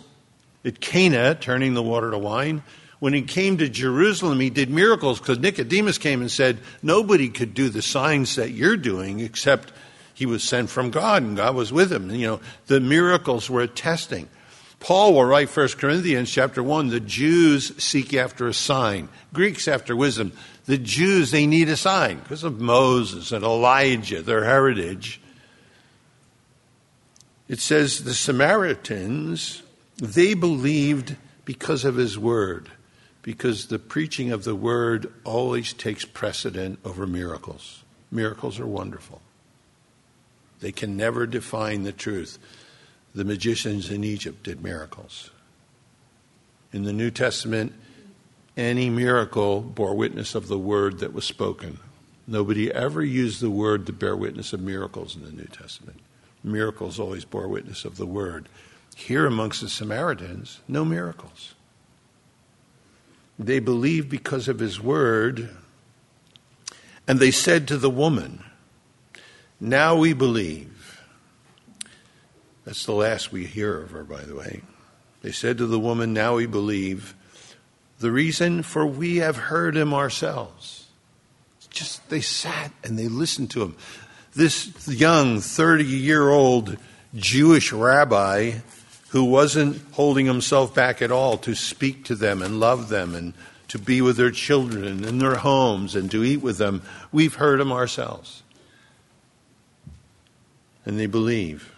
[0.65, 2.63] at Cana, turning the water to wine.
[3.01, 7.55] When he came to Jerusalem, he did miracles because Nicodemus came and said, Nobody could
[7.55, 9.73] do the signs that you're doing except
[10.13, 12.11] he was sent from God and God was with him.
[12.11, 14.29] And, you know, the miracles were attesting.
[14.79, 19.95] Paul will write 1 Corinthians chapter 1 the Jews seek after a sign, Greeks after
[19.95, 20.31] wisdom.
[20.67, 25.19] The Jews, they need a sign because of Moses and Elijah, their heritage.
[27.49, 29.63] It says the Samaritans,
[29.97, 32.69] they believed because of his word
[33.21, 37.83] because the preaching of the word always takes precedent over miracles.
[38.11, 39.21] Miracles are wonderful.
[40.59, 42.37] They can never define the truth.
[43.13, 45.31] The magicians in Egypt did miracles.
[46.71, 47.73] In the New Testament,
[48.57, 51.79] any miracle bore witness of the word that was spoken.
[52.27, 55.99] Nobody ever used the word to bear witness of miracles in the New Testament.
[56.43, 58.47] Miracles always bore witness of the word.
[58.95, 61.55] Here amongst the Samaritans, no miracles.
[63.37, 65.49] They believed because of his word.
[67.07, 68.43] And they said to the woman,
[69.59, 71.01] Now we believe.
[72.65, 74.61] That's the last we hear of her, by the way.
[75.21, 77.15] They said to the woman, Now we believe.
[77.99, 80.87] The reason for we have heard him ourselves.
[81.69, 83.75] Just they sat and they listened to him.
[84.33, 86.77] This young 30 year old
[87.13, 88.59] Jewish rabbi
[89.11, 93.33] who wasn't holding himself back at all to speak to them and love them and
[93.67, 96.81] to be with their children and in their homes and to eat with them,
[97.11, 98.41] we've heard him ourselves.
[100.85, 101.73] And they believe.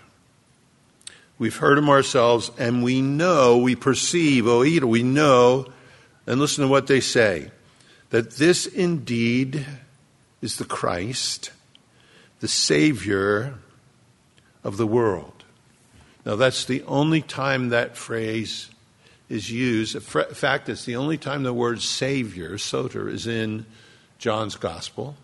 [1.40, 5.66] We've heard him ourselves and we know, we perceive, oh, we know,
[6.28, 7.50] and listen to what they say,
[8.12, 9.66] that this indeed
[10.40, 11.50] is the Christ,
[12.42, 13.56] the Savior
[14.64, 15.33] of the world.
[16.26, 18.70] Now, that's the only time that phrase
[19.30, 19.96] is used.
[19.96, 23.66] In fact, it's the only time the word Savior, Soter, is in
[24.20, 25.16] John's Gospel.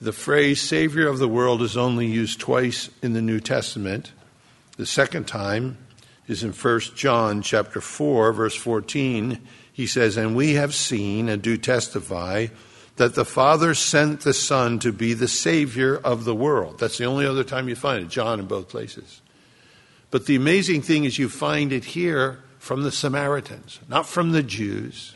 [0.00, 4.12] The phrase Savior of the world is only used twice in the New Testament.
[4.78, 5.76] The second time
[6.26, 9.40] is in 1 John chapter 4 verse 14.
[9.70, 12.46] He says, "And we have seen and do testify
[12.96, 17.04] that the Father sent the Son to be the Savior of the world." That's the
[17.04, 19.20] only other time you find it, John in both places.
[20.10, 24.42] But the amazing thing is you find it here from the Samaritans, not from the
[24.42, 25.14] Jews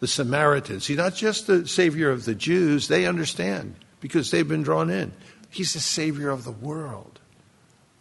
[0.00, 0.86] the Samaritans.
[0.86, 5.12] He's not just the Savior of the Jews, they understand because they've been drawn in.
[5.50, 7.18] He's the Savior of the world.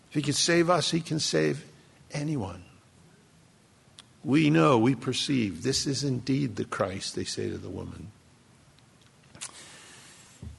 [0.09, 1.63] If He can save us, He can save
[2.11, 2.63] anyone.
[4.23, 8.11] We know, we perceive, this is indeed the Christ, they say to the woman.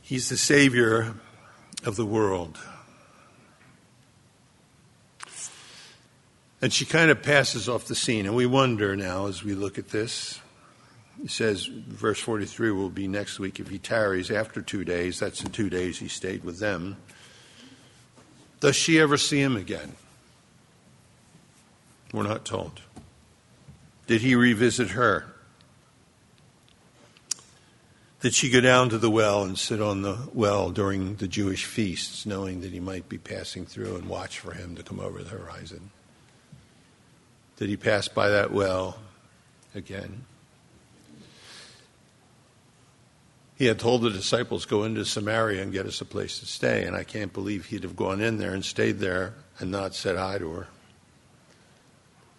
[0.00, 1.14] He's the Savior
[1.84, 2.58] of the world.
[6.62, 9.78] And she kind of passes off the scene, and we wonder now as we look
[9.78, 10.40] at this
[11.20, 15.18] he says, verse 43 will be next week if he tarries after two days.
[15.18, 16.96] That's the two days he stayed with them.
[18.60, 19.94] Does she ever see him again?
[22.12, 22.82] We're not told.
[24.06, 25.26] Did he revisit her?
[28.20, 31.64] Did she go down to the well and sit on the well during the Jewish
[31.64, 35.22] feasts, knowing that he might be passing through and watch for him to come over
[35.22, 35.90] the horizon?
[37.56, 38.98] Did he pass by that well
[39.74, 40.24] again?
[43.56, 46.84] he had told the disciples, Go into Samaria and get us a place to stay.
[46.84, 50.16] And I can't believe he'd have gone in there and stayed there and not said
[50.16, 50.66] hi to her.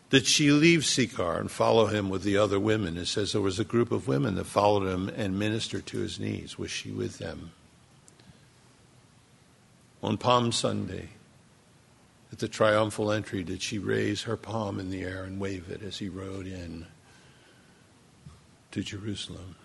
[0.10, 2.98] Did she leave Sychar and follow him with the other women?
[2.98, 6.20] It says there was a group of women that followed him and ministered to his
[6.20, 6.58] needs.
[6.58, 7.52] Was she with them?
[10.02, 11.10] On Palm Sunday,
[12.32, 15.82] at the triumphal entry, did she raise her palm in the air and wave it
[15.82, 16.86] as he rode in
[18.72, 19.56] to Jerusalem?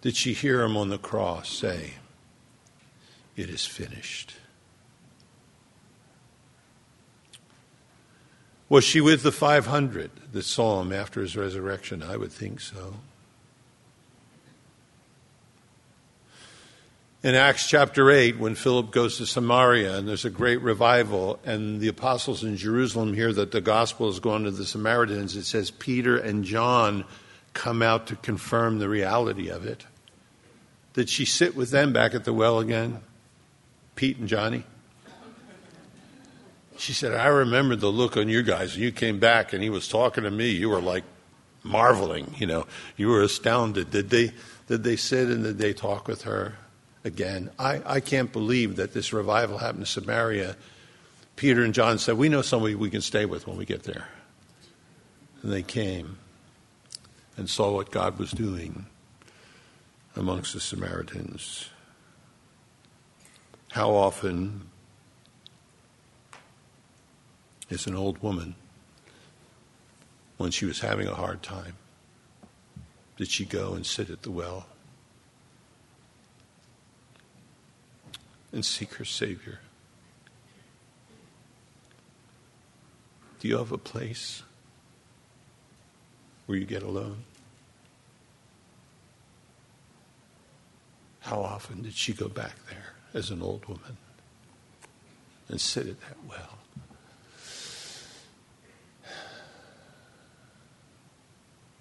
[0.00, 1.94] Did she hear him on the cross say,
[3.36, 4.36] It is finished?
[8.68, 12.02] Was she with the 500 that saw him after his resurrection?
[12.02, 12.94] I would think so.
[17.22, 21.80] In Acts chapter 8, when Philip goes to Samaria and there's a great revival, and
[21.80, 25.70] the apostles in Jerusalem hear that the gospel is going to the Samaritans, it says
[25.70, 27.04] Peter and John
[27.54, 29.86] come out to confirm the reality of it.
[30.92, 33.00] Did she sit with them back at the well again?
[33.96, 34.64] Pete and Johnny?
[36.76, 38.74] She said, I remember the look on you guys.
[38.74, 40.50] when You came back and he was talking to me.
[40.50, 41.04] You were like
[41.62, 42.66] marveling, you know.
[42.98, 43.90] You were astounded.
[43.90, 44.32] Did they
[44.68, 46.56] did they sit and did they talk with her
[47.06, 47.50] again?
[47.58, 50.56] I, I can't believe that this revival happened in Samaria.
[51.36, 54.08] Peter and John said, We know somebody we can stay with when we get there.
[55.42, 56.18] And they came
[57.36, 58.86] and saw what God was doing
[60.16, 61.70] amongst the Samaritans.
[63.72, 64.68] How often
[67.68, 68.54] is an old woman,
[70.38, 71.74] when she was having a hard time,
[73.16, 74.66] did she go and sit at the well
[78.56, 79.58] and seek her Savior?
[83.38, 84.42] Do you have a place
[86.46, 87.24] where you get alone?
[91.20, 93.98] How often did she go back there as an old woman
[95.50, 96.58] and sit at that well?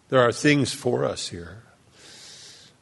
[0.09, 1.63] There are things for us here.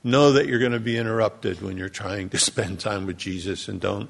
[0.04, 3.68] Know that you're going to be interrupted when you're trying to spend time with Jesus
[3.68, 4.10] and don't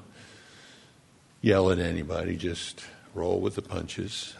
[1.40, 2.84] yell at anybody, just
[3.14, 4.34] roll with the punches.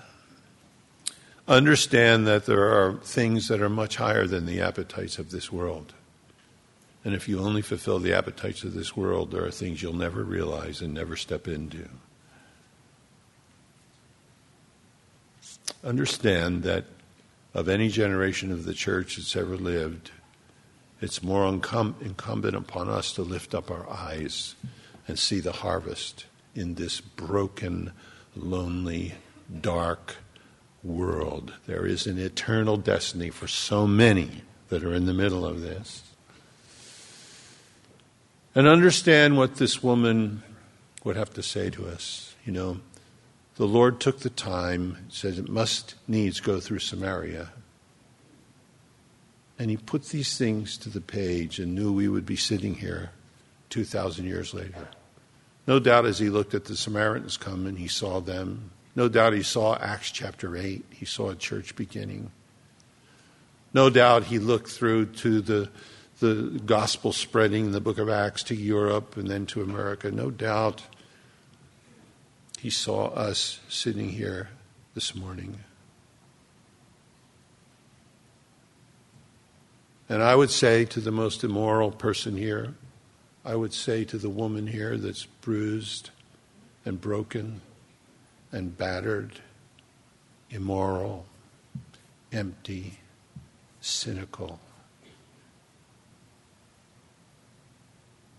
[1.47, 5.93] Understand that there are things that are much higher than the appetites of this world.
[7.05, 10.25] And if you only fulfill the appetites of this world, there are things you'll never
[10.25, 11.87] realize and never step into.
[15.85, 16.87] Understand that
[17.53, 20.11] of any generation of the church that's ever lived,
[21.01, 24.55] it's more incum- incumbent upon us to lift up our eyes
[25.07, 27.93] and see the harvest in this broken,
[28.37, 29.15] lonely,
[29.61, 30.17] dark
[30.83, 31.55] world.
[31.67, 36.03] There is an eternal destiny for so many that are in the middle of this
[38.55, 40.43] and understand what this woman
[41.03, 42.35] would have to say to us.
[42.45, 42.81] You know,
[43.57, 47.53] the Lord took the time, said it must needs go through Samaria.
[49.59, 53.11] And he put these things to the page and knew we would be sitting here
[53.71, 54.89] 2,000 years later.
[55.67, 58.71] No doubt as he looked at the Samaritans come and he saw them.
[58.97, 60.85] No doubt he saw Acts chapter 8.
[60.91, 62.31] He saw a church beginning.
[63.73, 65.71] No doubt he looked through to the
[66.21, 70.31] the gospel spreading in the book of Acts to Europe and then to America, no
[70.31, 70.83] doubt
[72.61, 74.49] he saw us sitting here
[74.95, 75.59] this morning.
[80.09, 82.75] And I would say to the most immoral person here,
[83.45, 86.11] I would say to the woman here that's bruised
[86.85, 87.63] and broken
[88.53, 89.41] and battered,
[90.51, 91.27] immoral,
[92.33, 93.01] empty,
[93.81, 94.61] cynical.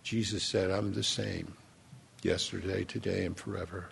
[0.03, 1.53] Jesus said, I'm the same
[2.21, 3.89] yesterday, today, and forever.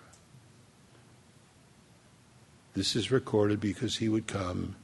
[2.74, 4.76] This is recorded because he would come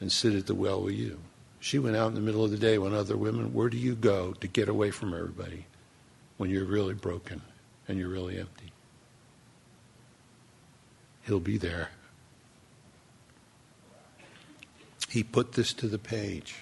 [0.00, 1.18] and sit at the well with you.
[1.62, 3.94] She went out in the middle of the day when other women, where do you
[3.94, 5.66] go to get away from everybody
[6.36, 7.40] when you're really broken
[7.86, 8.72] and you're really empty?
[11.22, 11.90] He'll be there.
[15.08, 16.56] He put this to the page.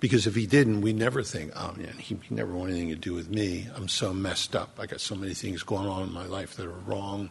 [0.00, 2.96] Because if he didn't, we never think, oh man, he, he never wanted anything to
[2.96, 3.68] do with me.
[3.76, 4.80] I'm so messed up.
[4.80, 7.30] I got so many things going on in my life that are wrong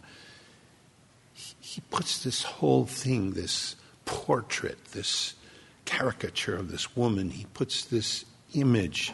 [1.60, 3.76] he puts this whole thing, this
[4.06, 5.36] portrait, this
[5.86, 9.14] caricature of this woman, he puts this image.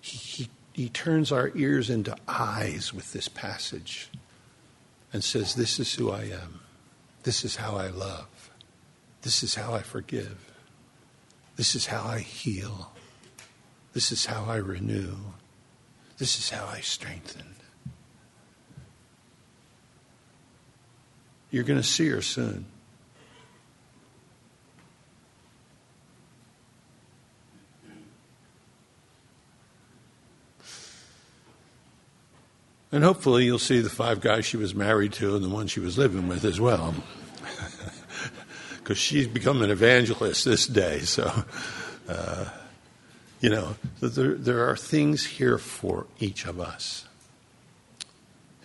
[0.00, 4.10] He, he, he turns our ears into eyes with this passage
[5.12, 6.60] and says, This is who I am.
[7.22, 8.50] This is how I love.
[9.22, 10.52] This is how I forgive.
[11.56, 12.92] This is how I heal.
[13.94, 15.16] This is how I renew.
[16.18, 17.55] This is how I strengthen.
[21.56, 22.66] You're going to see her soon.
[32.92, 35.80] And hopefully you'll see the five guys she was married to and the one she
[35.80, 36.94] was living with as well.
[38.76, 41.00] Because she's become an evangelist this day.
[41.00, 41.28] So,
[42.06, 42.44] uh,
[43.40, 47.06] you know, there, there are things here for each of us.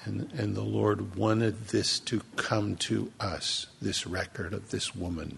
[0.04, 5.38] And, and the Lord wanted this to come to us, this record of this woman,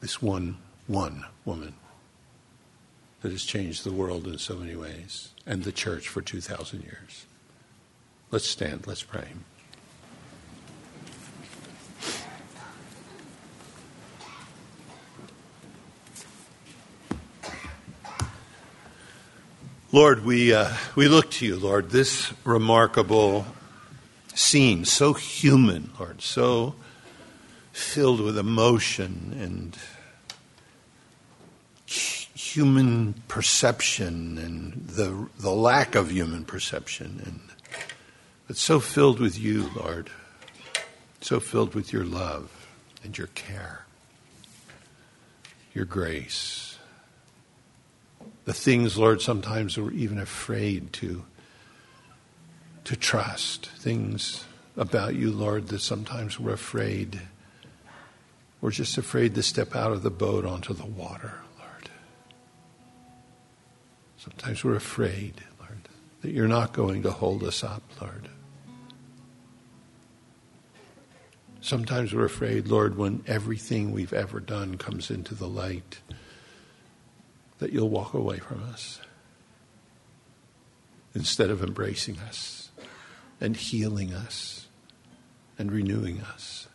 [0.00, 1.74] this one, one woman
[3.20, 7.26] that has changed the world in so many ways and the church for 2,000 years.
[8.30, 9.28] Let's stand, let's pray.
[19.90, 23.46] Lord, we, uh, we look to you, Lord, this remarkable
[24.34, 26.74] scene, so human, Lord, so
[27.72, 29.78] filled with emotion and
[31.86, 37.40] human perception and the, the lack of human perception, and
[38.46, 40.10] but so filled with you, Lord,
[41.22, 42.68] so filled with your love
[43.02, 43.86] and your care,
[45.72, 46.67] your grace
[48.48, 51.22] the things, Lord, sometimes we're even afraid to,
[52.84, 53.66] to trust.
[53.66, 57.20] Things about you, Lord, that sometimes we're afraid.
[58.62, 61.90] We're just afraid to step out of the boat onto the water, Lord.
[64.16, 65.86] Sometimes we're afraid, Lord,
[66.22, 68.30] that you're not going to hold us up, Lord.
[71.60, 75.98] Sometimes we're afraid, Lord, when everything we've ever done comes into the light
[77.58, 79.00] that you'll walk away from us
[81.14, 82.70] instead of embracing us
[83.40, 84.66] and healing us
[85.58, 86.68] and renewing us.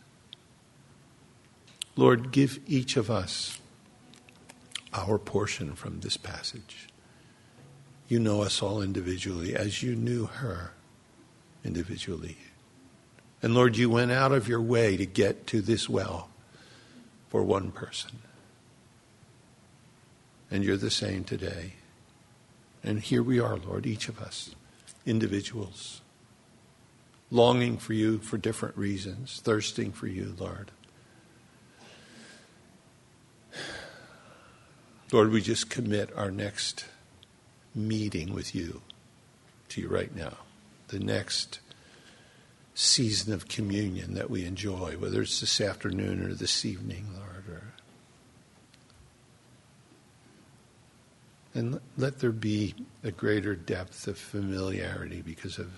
[1.95, 3.59] Lord, give each of us
[4.93, 6.89] our portion from this passage.
[8.07, 10.71] You know us all individually as you knew her
[11.63, 12.37] individually.
[13.41, 16.29] And Lord, you went out of your way to get to this well
[17.29, 18.19] for one person.
[20.53, 21.73] And you're the same today.
[22.83, 24.53] And here we are, Lord, each of us,
[25.03, 26.01] individuals,
[27.31, 30.69] longing for you for different reasons, thirsting for you, Lord.
[35.11, 36.85] Lord, we just commit our next
[37.73, 38.83] meeting with you
[39.69, 40.37] to you right now.
[40.89, 41.61] The next
[42.75, 47.32] season of communion that we enjoy, whether it's this afternoon or this evening, Lord.
[51.55, 52.73] And let there be
[53.03, 55.71] a greater depth of familiarity because of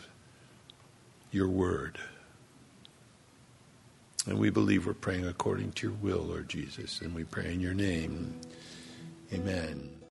[1.31, 1.99] your word.
[4.25, 7.01] And we believe we're praying according to your will, Lord Jesus.
[7.01, 8.39] And we pray in your name.
[9.33, 9.94] Amen.